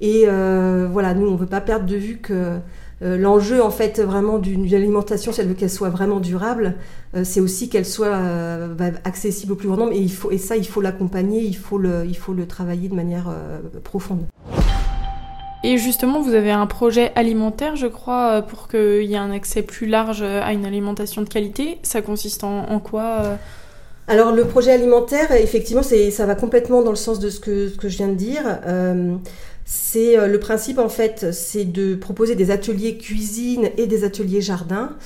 Et 0.00 0.24
voilà, 0.24 1.14
nous, 1.14 1.26
on 1.26 1.32
ne 1.32 1.38
veut 1.38 1.46
pas 1.46 1.60
perdre 1.60 1.86
de 1.86 1.96
vue 1.96 2.18
que 2.18 2.58
euh, 3.00 3.16
l'enjeu, 3.16 3.62
en 3.62 3.70
fait, 3.70 4.00
vraiment 4.00 4.38
d'une 4.38 4.72
alimentation, 4.74 5.30
veut 5.30 5.54
qu'elle 5.54 5.70
soit 5.70 5.90
vraiment 5.90 6.18
durable, 6.18 6.74
euh, 7.14 7.22
c'est 7.24 7.40
aussi 7.40 7.68
qu'elle 7.68 7.86
soit 7.86 8.08
euh, 8.08 8.74
bah, 8.74 8.86
accessible 9.04 9.52
au 9.52 9.56
plus 9.56 9.68
grand 9.68 9.76
nombre. 9.76 9.92
Et, 9.92 10.00
il 10.00 10.12
faut, 10.12 10.30
et 10.30 10.38
ça, 10.38 10.56
il 10.56 10.66
faut 10.66 10.80
l'accompagner, 10.80 11.42
il, 11.42 11.56
faut 11.56 11.78
le, 11.78 12.04
il 12.06 12.16
faut 12.16 12.32
le 12.32 12.46
travailler 12.46 12.88
de 12.88 12.94
manière 12.94 13.32
profonde. 13.84 14.26
Et 15.64 15.76
justement, 15.76 16.20
vous 16.20 16.34
avez 16.34 16.50
un 16.50 16.66
projet 16.66 17.12
alimentaire, 17.14 17.76
je 17.76 17.86
crois, 17.86 18.42
pour 18.42 18.68
qu'il 18.68 19.04
y 19.04 19.14
ait 19.14 19.18
un 19.18 19.32
accès 19.32 19.62
plus 19.62 19.86
large 19.86 20.22
à 20.22 20.52
une 20.52 20.64
alimentation 20.64 21.22
de 21.22 21.28
qualité. 21.28 21.78
Ça 21.82 22.00
consiste 22.00 22.44
en, 22.44 22.78
quoi 22.80 23.38
alors 24.08 24.32
le 24.32 24.44
projet 24.46 24.72
alimentaire, 24.72 25.32
effectivement, 25.32 25.82
ça 25.82 26.26
va 26.26 26.34
complètement 26.34 26.82
dans 26.82 26.90
le 26.90 26.96
sens 26.96 27.18
de 27.20 27.28
ce 27.30 27.40
que, 27.40 27.70
je 27.80 27.96
viens 27.96 28.08
de 28.08 28.14
dire. 28.14 28.42
C'est 29.70 30.18
euh, 30.18 30.28
le 30.28 30.40
principe 30.40 30.78
en 30.78 30.88
fait, 30.88 31.30
c'est 31.30 31.66
de 31.66 31.94
proposer 31.94 32.34
des 32.34 32.50
ateliers 32.50 32.96
cuisine 32.96 33.68
et 33.76 33.86
des 33.86 34.02
ateliers 34.02 34.40
jardin 34.40 34.96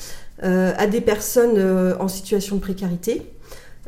euh, 0.45 0.73
à 0.79 0.87
des 0.87 1.01
personnes 1.01 1.57
euh, 1.57 1.97
en 1.99 2.07
situation 2.07 2.55
de 2.57 2.61
précarité. 2.61 3.23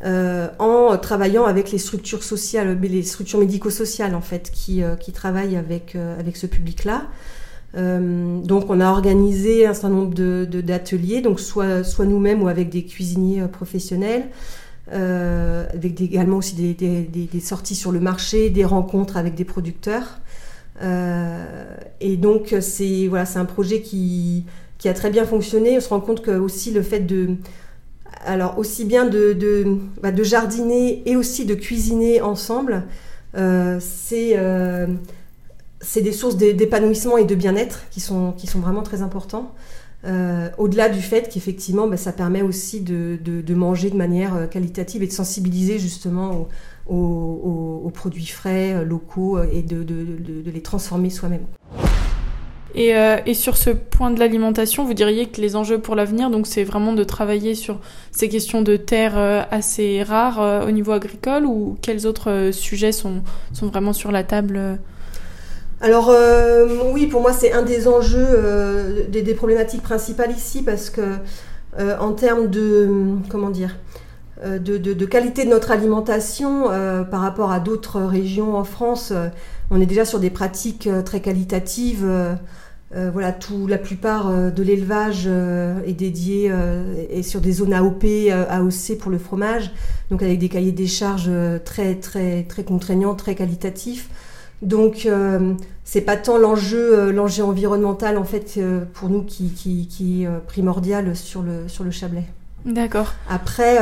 en 0.03 0.99
travaillant 1.01 1.45
avec 1.45 1.71
les 1.71 1.79
structures 1.79 2.25
sociales, 2.25 2.77
les 2.83 3.05
structures 3.05 3.39
médico-sociales 3.39 4.17
en 4.17 4.21
fait, 4.21 4.51
qui, 4.51 4.83
travaillent 5.13 5.57
avec, 5.57 5.97
avec 6.19 6.37
ce 6.37 6.47
public-là. 6.47 7.07
donc 7.75 8.65
on 8.69 8.81
a 8.81 8.91
organisé 8.91 9.67
un 9.67 9.75
certain 9.75 9.91
nombre 9.91 10.15
d'ateliers, 10.61 11.21
donc 11.23 11.39
soit, 11.39 11.85
soit 11.85 12.05
nous-mêmes 12.05 12.43
ou 12.43 12.49
avec 12.49 12.69
des 12.69 12.85
cuisiniers 12.85 13.47
professionnels, 13.47 14.25
avec 14.91 16.01
également 16.01 16.39
aussi 16.39 16.55
des, 16.55 17.41
sorties 17.41 17.75
sur 17.75 17.93
le 17.93 18.01
marché, 18.01 18.51
des 18.51 18.65
rencontres 18.65 19.17
avec 19.17 19.35
des 19.35 19.45
producteurs. 19.45 20.21
Euh, 20.83 21.65
et 22.01 22.17
donc 22.17 22.55
c'est 22.61 23.07
voilà, 23.07 23.27
un 23.37 23.45
projet 23.45 23.81
qui, 23.81 24.45
qui 24.79 24.89
a 24.89 24.95
très 24.95 25.11
bien 25.11 25.25
fonctionné. 25.25 25.77
On 25.77 25.81
se 25.81 25.89
rend 25.89 26.01
compte 26.01 26.23
que 26.23 26.33
aussi 26.33 26.73
le 26.73 26.83
fait 26.83 27.01
de 27.01 27.37
alors 28.27 28.59
aussi 28.59 28.85
bien 28.85 29.05
de, 29.05 29.35
de, 29.35 29.77
bah, 30.03 30.11
jardiner 30.23 31.03
et 31.05 31.17
aussi 31.17 31.45
de 31.45 31.55
cuisiner 31.55 32.23
ensemble, 32.23 32.85
euh, 33.37 33.79
c'est 33.81 34.35
euh, 34.37 34.87
c'est 35.81 36.01
des 36.01 36.13
sources 36.13 36.37
d'épanouissement 36.37 37.19
et 37.19 37.25
de 37.25 37.35
bien-être 37.35 37.83
qui 37.91 38.01
sont, 38.01 38.33
qui 38.33 38.47
sont 38.47 38.61
vraiment 38.61 38.83
très 38.83 39.03
importants. 39.03 39.53
Euh, 40.07 40.51
au-delà 40.59 40.89
du 40.89 41.01
fait 41.01 41.31
qu'effectivement, 41.33 41.87
bah, 41.87 41.97
ça 41.97 42.13
permet 42.13 42.43
aussi 42.43 42.81
de, 42.81 43.55
manger 43.55 43.91
de 43.91 43.97
manière 43.97 44.49
qualitative 44.51 45.03
et 45.03 45.07
de 45.07 45.13
sensibiliser 45.13 45.79
justement 45.79 46.49
aux, 46.87 47.91
produits 47.95 48.27
frais, 48.27 48.85
locaux 48.85 49.43
et 49.43 49.63
de, 49.63 49.85
les 50.51 50.63
transformer 50.63 51.11
soi-même. 51.11 51.47
Et, 52.75 52.97
euh, 52.97 53.19
sur 53.35 53.57
ce 53.57 53.71
point 53.71 54.11
de 54.11 54.19
l'alimentation, 54.19 54.85
vous 54.85 54.95
diriez 54.95 55.27
que 55.27 55.41
les 55.41 55.55
enjeux 55.55 55.79
pour 55.79 55.95
l'avenir, 55.95 56.31
donc 56.31 56.47
c'est 56.47 56.65
vraiment 56.65 56.93
de 56.93 57.05
travailler 57.05 57.55
sur 57.55 57.79
ces 58.11 58.29
questions 58.29 58.63
de 58.63 58.77
terres 58.77 59.17
euh, 59.17 59.43
assez 59.51 60.03
rares 60.03 60.41
euh, 60.41 60.67
au 60.67 60.73
niveau 60.73 60.91
agricole 60.91 61.47
ou 61.47 61.79
quels 61.83 62.07
autres 62.07 62.51
sujets 62.53 62.91
sont 62.91 63.23
vraiment 63.63 63.93
sur 63.93 64.11
la 64.11 64.25
table 64.25 64.79
alors 65.85 66.13
oui, 66.93 67.07
pour 67.07 67.21
moi 67.21 67.33
c'est 67.33 67.53
un 67.53 67.63
des 67.63 67.87
enjeux, 67.87 69.07
des, 69.09 69.23
des, 69.23 69.35
problématiques 69.35 69.83
principales 69.83 70.31
ici 70.31 70.63
parce 70.63 70.89
que 70.89 71.03
en 71.79 72.13
termes 72.13 72.49
de 72.49 72.89
comment 73.29 73.51
dire, 73.51 73.77
de, 74.43 75.05
qualité 75.05 75.45
de 75.45 75.51
notre 75.51 75.71
alimentation 75.71 76.65
par 77.11 77.21
rapport 77.21 77.53
à 77.53 77.61
d'autres 77.61 78.01
régions 78.01 78.57
en 78.57 78.65
France, 78.65 79.13
on 79.71 79.81
est 79.81 79.87
déjà 79.87 80.07
sur 80.07 80.21
des 80.21 80.31
pratiques 80.31 80.89
très 81.05 81.21
qualitatives. 81.21 82.09
Euh, 82.97 83.11
voilà, 83.13 83.33
tout, 83.33 83.67
la 83.67 83.79
plupart 83.79 84.29
euh, 84.29 84.51
de 84.51 84.63
l'élevage 84.63 85.25
euh, 85.27 85.83
est 85.85 85.95
dédié 85.95 86.53
et 87.11 87.23
sur 87.23 87.41
des 87.41 87.53
zones 87.53 87.73
AOP, 87.73 88.05
AOC 88.31 88.99
pour 88.99 89.11
le 89.11 89.19
fromage, 89.19 89.73
donc 90.11 90.23
avec 90.23 90.39
des 90.39 90.49
cahiers 90.49 90.73
des 90.73 90.87
charges 90.87 91.31
très 91.65 91.97
très 91.97 92.45
très 92.45 92.65
contraignants, 92.65 93.15
très 93.15 93.35
qualitatifs. 93.35 94.09
Donc 94.65 95.09
c'est 95.85 96.01
pas 96.01 96.17
tant 96.17 96.39
l'enjeu 96.39 97.13
l'enjeu 97.13 97.45
environnemental 97.45 98.17
en 98.19 98.25
fait 98.25 98.59
pour 98.95 99.11
nous 99.11 99.23
qui, 99.23 99.51
qui, 99.51 100.25
est 100.25 100.29
primordial 100.47 101.15
sur 101.15 101.43
le 101.43 101.69
sur 101.69 101.85
le 101.85 101.91
Chablais. 101.91 102.25
D'accord. 102.65 103.13
Après 103.29 103.79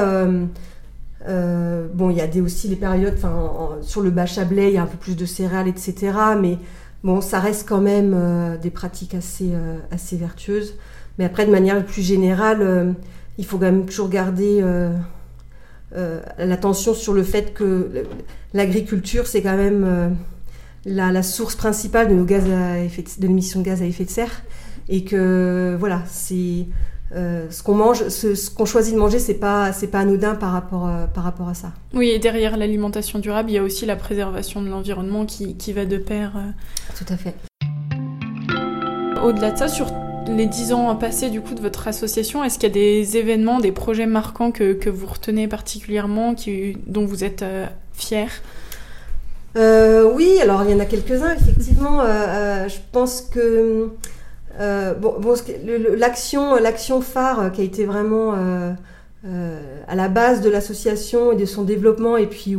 bon, 1.95 2.11
il 2.11 2.17
y 2.17 2.21
a 2.21 2.27
des, 2.27 2.41
aussi 2.41 2.69
les 2.69 2.77
périodes, 2.77 3.15
enfin, 3.17 3.79
sur 3.83 4.01
le 4.01 4.11
bas 4.11 4.27
Chablais, 4.27 4.69
il 4.71 4.75
y 4.75 4.79
a 4.79 4.83
un 4.83 4.87
peu 4.87 4.99
plus 4.99 5.17
de 5.17 5.25
céréales, 5.25 5.69
etc. 5.69 6.13
Mais 6.41 6.59
Bon, 7.05 7.21
ça 7.21 7.41
reste 7.41 7.69
quand 7.69 7.81
même 7.81 8.13
euh, 8.15 8.57
des 8.57 8.71
pratiques 8.71 9.15
assez, 9.15 9.51
euh, 9.53 9.79
assez 9.91 10.17
vertueuses. 10.17 10.77
Mais 11.19 11.25
après, 11.25 11.47
de 11.47 11.51
manière 11.51 11.85
plus 11.85 12.03
générale, 12.03 12.63
euh, 12.63 12.93
il 13.39 13.45
faut 13.45 13.59
quand 13.59 13.67
même 13.67 13.87
toujours 13.87 14.09
garder 14.09 14.63
l'attention 16.39 16.95
sur 16.95 17.13
le 17.13 17.23
fait 17.23 17.53
que 17.53 18.05
l'agriculture, 18.55 19.27
c'est 19.27 19.43
quand 19.43 19.57
même 19.57 20.17
la, 20.85 21.23
source 21.23 21.55
principale 21.55 22.09
de 22.09 22.15
nos 22.15 22.25
gaz 22.25 22.45
à 22.51 22.79
effet 22.79 23.03
de, 23.03 23.27
l'émission 23.27 23.61
de 23.61 23.65
gaz 23.65 23.83
à 23.83 23.85
effet 23.85 24.05
de 24.05 24.11
serre. 24.11 24.43
Et 24.89 25.05
que, 25.05 25.77
voilà, 25.79 26.03
c'est 26.09 26.67
euh, 27.15 27.47
ce 27.51 27.63
qu'on 27.63 27.75
mange, 27.75 28.09
ce, 28.09 28.51
qu'on 28.51 28.65
choisit 28.65 28.95
de 28.95 28.99
manger, 28.99 29.19
c'est 29.19 29.35
pas 29.35 29.73
c'est 29.73 29.89
pas 29.89 30.01
anodin 30.01 30.35
par 30.35 30.53
rapport 30.53 30.89
euh, 30.89 31.07
par 31.07 31.25
rapport 31.25 31.49
à 31.49 31.55
ça. 31.55 31.73
Oui, 31.95 32.09
et 32.09 32.19
derrière 32.19 32.57
l'alimentation 32.57 33.19
durable, 33.19 33.51
il 33.51 33.55
y 33.55 33.59
a 33.59 33.63
aussi 33.63 33.85
la 33.85 33.97
préservation 33.97 34.63
de 34.63 34.69
l'environnement 34.69 35.27
qui, 35.27 35.57
qui, 35.57 35.73
va 35.73 35.85
de 35.85 35.99
pair. 35.99 36.33
Euh. 36.37 36.51
Tout 36.97 37.13
à 37.13 37.17
fait. 37.17 37.35
Au-delà 39.23 39.51
de 39.53 39.59
ça, 39.59 39.69
sur 39.69 39.87
les 40.27 40.47
dix 40.47 40.73
ans 40.73 40.97
passés 40.97 41.31
du 41.31 41.41
coup 41.43 41.55
de 41.55 41.61
votre 41.61 41.87
association, 41.87 42.43
est-ce 42.43 42.59
qu'il 42.59 42.69
y 42.69 42.73
a 42.73 42.75
des 42.75 43.17
événements, 43.17 43.61
des 43.61 43.73
projets 43.73 44.07
marquants 44.07 44.51
que, 44.51 44.73
que 44.73 44.89
vous 44.89 45.07
retenez 45.07 45.49
particulièrement, 45.49 46.35
qui, 46.35 46.79
dont 46.87 47.05
vous 47.05 47.25
êtes 47.25 47.45
fiers 49.55 50.03
Oui, 50.15 50.39
alors 50.41 50.63
il 50.65 50.71
y 50.71 50.75
en 50.75 50.81
a 50.81 50.87
quelques-uns 50.87 51.35
effectivement. 51.35 52.03
je 52.03 52.79
pense 52.93 53.23
que 53.23 53.91
euh, 54.61 54.95
bon, 54.95 55.15
l'action, 55.97 56.57
l'action 56.57 57.01
phare 57.01 57.41
euh, 57.41 57.49
qui 57.49 57.63
a 57.63 57.65
été 57.65 57.87
vraiment 57.87 58.35
euh, 58.35 58.73
à 59.89 59.95
la 59.95 60.09
base 60.09 60.43
de 60.43 60.51
l'association 60.51 61.33
et 61.33 61.37
de 61.37 61.47
son 61.47 61.63
développement, 61.63 62.17
et 62.17 62.27
puis 62.27 62.57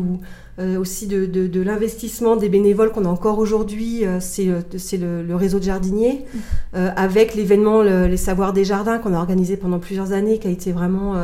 aussi 0.58 1.08
de, 1.08 1.62
l'investissement 1.62 2.36
des 2.36 2.48
bénévoles 2.48 2.92
qu'on 2.92 3.06
a 3.06 3.10
encore 3.10 3.40
aujourd'hui, 3.40 4.06
c'est 4.20 4.46
le, 4.46 5.36
réseau 5.36 5.60
de 5.60 5.64
jardiniers, 5.66 6.26
avec 6.74 7.36
l'événement 7.36 7.82
Les 7.82 8.18
Savoirs 8.18 8.54
des 8.54 8.64
Jardins 8.64 9.00
qu'on 9.00 9.14
a 9.14 9.18
organisé 9.18 9.58
pendant 9.58 9.80
plusieurs 9.80 10.14
années, 10.14 10.40
qui 10.40 10.48
a 10.48 10.52
été 10.52 10.72
vraiment 10.72 11.16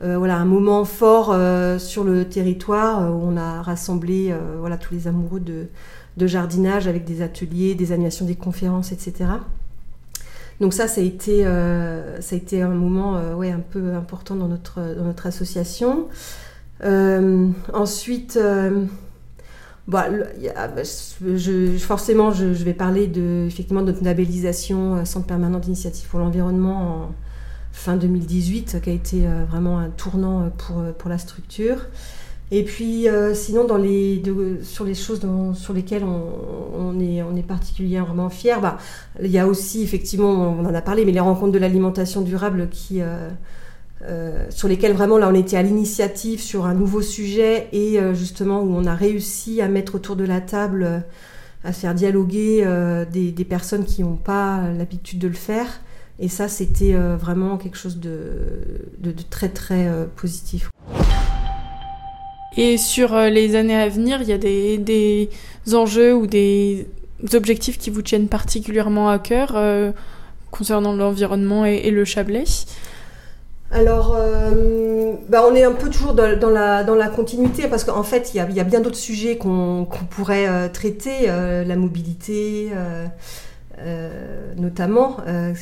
voilà, 0.00 0.36
un 0.36 0.44
moment 0.44 0.84
fort 0.84 1.34
sur 1.80 2.04
le 2.04 2.24
territoire 2.24 3.12
où 3.12 3.20
on 3.22 3.36
a 3.36 3.62
rassemblé 3.62 4.32
voilà, 4.58 4.76
tous 4.76 4.94
les 4.94 5.08
amoureux 5.08 5.40
de, 5.40 6.26
jardinage 6.26 6.86
avec 6.88 7.04
des 7.04 7.22
ateliers, 7.22 7.74
des 7.74 7.92
animations, 7.92 8.24
des 8.24 8.36
conférences, 8.36 8.92
etc. 8.92 9.26
Donc 10.60 10.74
ça, 10.74 10.88
ça 10.88 11.00
a 11.00 11.04
été, 11.04 11.46
euh, 11.46 12.20
ça 12.20 12.34
a 12.34 12.38
été 12.38 12.62
un 12.62 12.68
moment 12.68 13.16
euh, 13.16 13.34
ouais, 13.34 13.50
un 13.50 13.60
peu 13.60 13.94
important 13.94 14.34
dans 14.34 14.48
notre, 14.48 14.80
dans 14.96 15.04
notre 15.04 15.26
association. 15.26 16.08
Euh, 16.84 17.48
ensuite, 17.72 18.38
bah, 19.86 20.06
je, 21.22 21.76
forcément, 21.78 22.32
je, 22.32 22.44
vais 22.46 22.74
parler 22.74 23.06
de, 23.06 23.44
effectivement, 23.46 23.82
de 23.82 23.92
notre 23.92 24.04
labellisation 24.04 25.04
Centre 25.04 25.26
permanent 25.26 25.58
d'initiative 25.58 26.08
pour 26.08 26.18
l'environnement 26.18 27.04
en 27.04 27.10
fin 27.72 27.96
2018, 27.96 28.80
qui 28.82 28.90
a 28.90 28.92
été 28.92 29.26
vraiment 29.48 29.78
un 29.78 29.90
tournant 29.90 30.50
pour, 30.50 30.82
pour 30.98 31.08
la 31.10 31.18
structure. 31.18 31.86
Et 32.50 32.64
puis, 32.64 33.08
euh, 33.08 33.34
sinon, 33.34 33.64
dans 33.64 33.76
les, 33.76 34.22
sur 34.62 34.84
les 34.84 34.94
choses 34.94 35.20
sur 35.54 35.74
lesquelles 35.74 36.04
on, 36.04 36.98
est, 36.98 37.22
on 37.22 37.36
est 37.36 37.46
particulièrement 37.46 38.30
fier, 38.30 38.60
bah, 38.60 38.78
il 39.22 39.30
y 39.30 39.38
a 39.38 39.46
aussi, 39.46 39.82
effectivement, 39.82 40.30
on 40.58 40.64
en 40.64 40.74
a 40.74 40.80
parlé, 40.80 41.04
mais 41.04 41.12
les 41.12 41.20
rencontres 41.20 41.52
de 41.52 41.58
l'alimentation 41.58 42.22
durable 42.22 42.68
qui, 42.70 43.02
euh, 43.02 43.28
euh, 44.02 44.46
sur 44.48 44.66
lesquelles 44.66 44.94
vraiment, 44.94 45.18
là, 45.18 45.28
on 45.28 45.34
était 45.34 45.58
à 45.58 45.62
l'initiative 45.62 46.40
sur 46.40 46.64
un 46.64 46.72
nouveau 46.72 47.02
sujet 47.02 47.68
et 47.72 47.98
justement 48.14 48.62
où 48.62 48.74
on 48.74 48.86
a 48.86 48.94
réussi 48.94 49.60
à 49.60 49.68
mettre 49.68 49.96
autour 49.96 50.16
de 50.16 50.24
la 50.24 50.40
table, 50.40 51.02
à 51.64 51.72
faire 51.72 51.94
dialoguer 51.94 52.64
des, 53.12 53.44
personnes 53.44 53.84
qui 53.84 54.02
n'ont 54.02 54.16
pas 54.16 54.62
l'habitude 54.78 55.18
de 55.18 55.28
le 55.28 55.34
faire. 55.34 55.66
Et 56.20 56.28
ça, 56.28 56.48
c'était 56.48 56.94
vraiment 56.94 57.58
quelque 57.58 57.76
chose 57.76 57.98
de, 57.98 58.32
de, 58.98 59.12
de 59.12 59.22
très, 59.30 59.48
très 59.48 59.88
positif. 60.16 60.68
Et 62.58 62.76
sur 62.76 63.14
euh, 63.14 63.28
les 63.28 63.54
années 63.54 63.76
à 63.76 63.88
venir, 63.88 64.20
il 64.20 64.28
y 64.28 64.32
a 64.32 64.38
des, 64.38 64.78
des 64.78 65.30
enjeux 65.72 66.12
ou 66.12 66.26
des 66.26 66.88
objectifs 67.32 67.78
qui 67.78 67.88
vous 67.88 68.02
tiennent 68.02 68.26
particulièrement 68.26 69.10
à 69.10 69.20
cœur 69.20 69.52
euh, 69.54 69.92
concernant 70.50 70.92
l'environnement 70.92 71.64
et, 71.64 71.88
le 71.92 72.04
Chablais? 72.04 72.42
Alors, 73.70 74.16
euh, 74.18 75.12
bah 75.28 75.44
on 75.48 75.54
est 75.54 75.62
un 75.62 75.72
peu 75.72 75.88
toujours 75.88 76.14
dans, 76.14 76.36
dans, 76.36 76.50
la, 76.50 76.82
dans 76.82 76.96
la 76.96 77.06
continuité 77.06 77.68
parce 77.68 77.84
qu'en 77.84 78.02
fait, 78.02 78.32
il 78.34 78.38
y 78.38 78.40
a, 78.40 78.50
y 78.50 78.58
a, 78.58 78.64
bien 78.64 78.80
d'autres 78.80 78.96
sujets 78.96 79.36
qu'on 79.36 79.86
pourrait 80.10 80.68
traiter, 80.70 81.26
la 81.26 81.76
mobilité 81.76 82.70
notamment, 84.56 85.18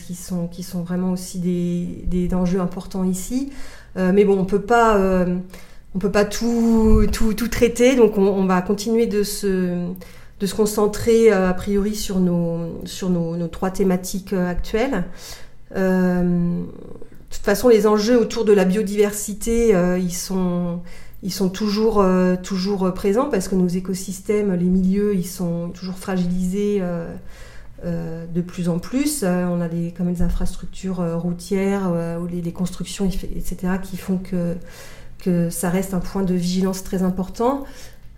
qui, 0.06 0.14
sont, 0.14 0.46
qui 0.48 0.62
sont 0.62 0.82
vraiment 0.82 1.12
aussi 1.12 1.38
des, 1.38 2.04
des 2.06 2.34
enjeux 2.34 2.60
importants 2.60 3.04
ici. 3.04 3.50
mais 3.96 4.24
bon, 4.24 4.38
on 4.38 4.44
peut 4.44 4.62
pas 4.62 4.98
on 5.96 5.98
peut 5.98 6.12
pas 6.12 6.26
tout, 6.26 7.06
tout, 7.10 7.32
tout 7.32 7.48
traiter, 7.48 7.96
donc 7.96 8.18
on, 8.18 8.44
va 8.44 8.60
continuer 8.60 9.06
de 9.06 9.22
se, 9.22 9.88
de 10.40 10.46
se 10.46 10.54
concentrer 10.54 11.32
euh, 11.32 11.48
a 11.48 11.54
priori 11.54 11.94
sur 11.94 12.20
nos, 12.20 12.82
sur 12.84 13.08
nos, 13.08 13.48
trois 13.48 13.70
thématiques 13.70 14.34
euh, 14.34 14.46
actuelles. 14.46 15.04
Euh, 15.74 16.60
de 16.60 17.34
toute 17.34 17.42
façon, 17.42 17.70
les 17.70 17.86
enjeux 17.86 18.20
autour 18.20 18.44
de 18.44 18.52
la 18.52 18.66
biodiversité, 18.66 19.74
ils 19.98 20.12
sont, 20.12 20.80
ils 21.22 21.32
sont 21.32 21.48
toujours, 21.48 22.04
toujours 22.42 22.92
présents 22.94 23.28
parce 23.30 23.48
que 23.48 23.54
nos 23.54 23.66
écosystèmes, 23.66 24.54
les 24.54 24.66
milieux, 24.66 25.14
ils 25.14 25.26
sont 25.26 25.70
toujours 25.70 25.96
fragilisés. 25.96 26.82
De 27.84 28.40
plus 28.40 28.68
en 28.68 28.78
plus. 28.78 29.22
on 29.22 29.60
a 29.60 29.68
des, 29.68 29.92
comme 29.96 30.12
des 30.12 30.22
infrastructures 30.22 31.02
routières 31.20 31.92
ou 32.20 32.26
les, 32.26 32.52
constructions, 32.52 33.06
etc., 33.06 33.74
qui 33.82 33.96
font 33.96 34.18
que 34.18 34.56
que 35.18 35.50
ça 35.50 35.70
reste 35.70 35.94
un 35.94 35.98
point 35.98 36.22
de 36.22 36.34
vigilance 36.34 36.84
très 36.84 37.02
important. 37.02 37.64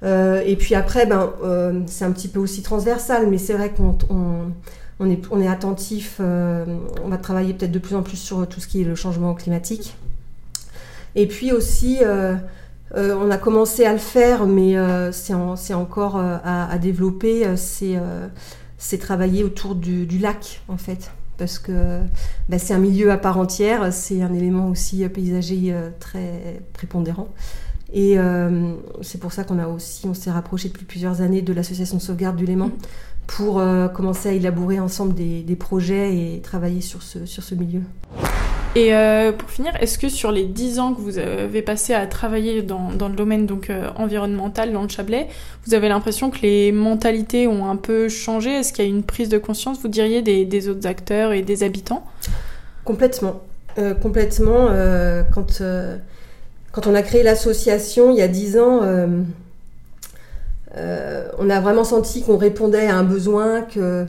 Euh, 0.03 0.43
et 0.45 0.57
puis 0.57 0.75
après, 0.75 1.07
ben, 1.07 1.33
euh, 1.43 1.81
c'est 1.87 2.05
un 2.05 2.13
petit 2.13 2.29
peu 2.29 2.39
aussi 2.39 2.63
transversal, 2.63 3.29
mais 3.29 3.39
c'est 3.39 3.55
vrai 3.55 3.73
qu'on 3.73 3.97
on, 5.01 5.11
est, 5.11 5.21
on 5.31 5.41
est 5.41 5.49
attentif, 5.49 6.19
euh, 6.21 6.65
on 7.05 7.09
va 7.09 7.19
travailler 7.19 7.55
peut-être 7.55 7.73
de 7.73 7.79
plus 7.79 7.97
en 7.97 8.03
plus 8.03 8.17
sur 8.17 8.47
tout 8.47 8.61
ce 8.61 8.69
qui 8.69 8.83
est 8.83 8.85
le 8.85 8.95
changement 8.95 9.35
climatique. 9.35 9.97
Et 11.15 11.27
puis 11.27 11.53
aussi, 11.53 12.01
on 12.95 13.31
a 13.31 13.39
commencé 13.39 13.85
à 13.85 13.93
le 13.93 13.99
faire, 13.99 14.47
mais 14.47 14.77
c'est 15.11 15.75
encore 15.75 16.17
à, 16.17 16.71
à, 16.71 16.79
développer, 16.79 17.57
c'est 17.57 17.99
travailler 18.99 19.45
autour 19.45 19.75
du, 19.75 20.07
lac, 20.19 20.63
en 20.69 20.77
fait. 20.77 21.11
parce 21.37 21.59
que 21.59 22.01
bah, 22.49 22.59
c'est 22.59 22.75
un 22.75 22.79
milieu 22.79 23.11
à 23.11 23.19
part 23.19 23.39
entière, 23.39 23.93
c'est 23.93 24.23
un 24.23 24.33
élément 24.33 24.69
aussi 24.69 25.09
paysager 25.09 25.75
très 26.01 26.63
prépondérant. 26.73 27.29
Et 27.93 28.17
c'est 29.03 29.19
pour 29.19 29.33
ça 29.33 29.45
qu'on 29.45 29.59
a 29.59 29.67
aussi, 29.67 30.07
on 30.07 30.15
s'est 30.15 30.31
rapproché 30.31 30.69
depuis 30.69 30.85
plusieurs 30.85 31.23
années 31.23 31.43
de 31.43 31.53
l'association 31.53 31.97
de 31.97 32.03
sauvegarde 32.03 32.37
du 32.37 32.45
Léman 32.45 32.71
pour 33.27 33.63
commencer 33.95 34.29
à 34.29 34.33
élaborer 34.33 34.79
ensemble 34.81 35.15
des, 35.15 35.43
des, 35.43 35.57
projets 35.57 36.35
et 36.35 36.41
travailler 36.41 36.81
sur 36.81 37.03
ce, 37.03 37.25
sur 37.25 37.43
ce 37.43 37.55
milieu. 37.55 37.83
Et 38.75 38.95
euh, 38.95 39.33
pour 39.33 39.49
finir, 39.51 39.73
est-ce 39.81 39.99
que 39.99 40.09
sur 40.09 40.31
les 40.31 40.45
10 40.45 40.79
ans 40.79 40.95
que 40.95 41.01
vous 41.01 41.19
avez 41.19 41.63
passé 41.63 41.95
à 41.95 42.07
travailler 42.07 42.63
dans, 42.63 42.91
le 42.91 43.15
domaine 43.15 43.47
donc, 43.47 43.71
euh, 43.71 43.89
environnemental 43.97 44.73
dans 44.73 44.83
le 44.83 44.89
Chablais, 44.89 45.29
vous 45.67 45.75
avez 45.75 45.89
l'impression 45.89 46.31
que 46.31 46.41
les 46.43 46.71
mentalités 46.71 47.47
ont 47.49 47.69
un 47.69 47.77
peu 47.77 48.09
changé? 48.09 48.51
Est-ce 48.51 48.73
qu'il 48.73 48.85
y 48.85 48.89
a 48.89 48.91
une 48.91 49.03
prise 49.03 49.29
de 49.29 49.39
conscience, 49.39 49.81
vous 49.81 49.89
diriez, 49.89 50.23
des, 50.23 50.45
des 50.45 50.69
autres 50.69 50.87
acteurs 50.87 51.33
et 51.33 51.43
des 51.43 51.63
habitants? 51.63 52.05
Complètement. 52.85 53.41
Euh, 53.79 53.95
complètement. 53.95 54.69
quand, 55.33 55.63
quand 56.73 56.87
on 56.87 56.95
a 56.95 57.03
créé 57.03 57.23
l'association 57.23 58.11
il 58.11 58.19
y 58.19 58.23
a 58.23 58.29
10 58.29 58.59
ans, 58.59 58.81
on 60.77 61.51
a 61.51 61.61
vraiment 61.61 61.85
senti 61.85 62.23
qu'on 62.23 62.37
répondait 62.37 62.87
à 62.87 62.97
un 62.97 63.05
besoin, 63.05 63.63
que 63.63 64.07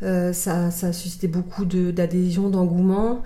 ça, 0.00 0.70
ça 0.70 0.92
suscitait 0.92 1.28
beaucoup 1.28 1.64
d'adhésion, 1.64 2.50
d'engouement. 2.50 3.22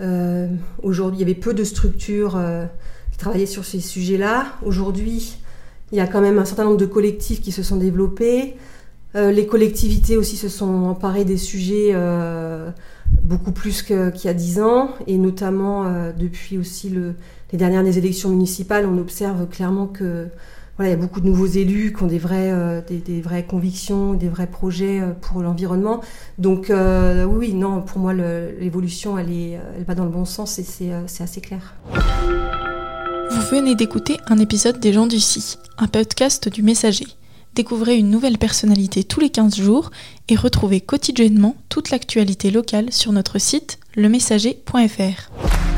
Euh, 0.00 0.48
aujourd'hui, 0.82 1.18
il 1.18 1.20
y 1.20 1.24
avait 1.24 1.38
peu 1.38 1.54
de 1.54 1.64
structures 1.64 2.36
euh, 2.36 2.66
qui 3.12 3.18
travaillaient 3.18 3.46
sur 3.46 3.64
ces 3.64 3.80
sujets-là. 3.80 4.46
Aujourd'hui, 4.64 5.36
il 5.92 5.98
y 5.98 6.00
a 6.00 6.06
quand 6.06 6.20
même 6.20 6.38
un 6.38 6.44
certain 6.44 6.64
nombre 6.64 6.76
de 6.76 6.86
collectifs 6.86 7.40
qui 7.40 7.52
se 7.52 7.62
sont 7.62 7.76
développés. 7.76 8.56
Euh, 9.16 9.32
les 9.32 9.46
collectivités 9.46 10.16
aussi 10.16 10.36
se 10.36 10.48
sont 10.48 10.84
emparées 10.84 11.24
des 11.24 11.36
sujets 11.36 11.94
beaucoup 13.22 13.52
plus 13.52 13.82
qu'il 13.82 14.24
y 14.24 14.28
a 14.28 14.34
dix 14.34 14.60
ans, 14.60 14.90
et 15.06 15.18
notamment 15.18 15.84
depuis 16.16 16.58
aussi 16.58 16.88
le, 16.88 17.14
les 17.52 17.58
dernières 17.58 17.84
élections 17.84 18.28
municipales, 18.30 18.86
on 18.86 18.98
observe 18.98 19.48
clairement 19.48 19.86
que 19.86 20.28
il 20.86 20.90
y 20.90 20.94
a 20.94 20.96
beaucoup 20.96 21.20
de 21.20 21.26
nouveaux 21.26 21.46
élus 21.46 21.92
qui 21.96 22.02
ont 22.02 22.06
des 22.06 22.18
vraies, 22.18 22.50
euh, 22.52 22.80
des, 22.88 23.20
vraies 23.20 23.44
convictions, 23.44 24.14
des 24.14 24.28
vrais 24.28 24.46
projets 24.46 25.00
euh, 25.00 25.12
pour 25.12 25.42
l'environnement. 25.42 26.00
Donc 26.38 26.70
euh, 26.70 27.24
oui, 27.24 27.54
non, 27.54 27.82
pour 27.82 27.98
moi, 27.98 28.12
l'évolution, 28.14 29.18
elle, 29.18 29.30
elle 29.30 29.84
va 29.86 29.94
dans 29.94 30.04
le 30.04 30.10
bon 30.10 30.24
sens 30.24 30.58
et 30.58 30.64
c'est 30.64 31.22
assez 31.22 31.40
clair. 31.40 31.74
Vous 33.30 33.42
venez 33.50 33.74
d'écouter 33.74 34.16
un 34.26 34.38
épisode 34.38 34.80
des 34.80 34.92
gens 34.92 35.06
du 35.06 35.20
Si, 35.20 35.56
un 35.78 35.86
podcast 35.86 36.48
du 36.48 36.62
Messager. 36.62 37.06
Découvrez 37.54 37.96
une 37.96 38.10
nouvelle 38.10 38.38
personnalité 38.38 39.02
tous 39.02 39.20
les 39.20 39.30
15 39.30 39.56
jours 39.56 39.90
et 40.28 40.36
retrouvez 40.36 40.80
quotidiennement 40.80 41.56
toute 41.68 41.90
l'actualité 41.90 42.50
locale 42.50 42.92
sur 42.92 43.12
notre 43.12 43.38
site 43.38 43.78
lemessager.fr. 43.96 45.69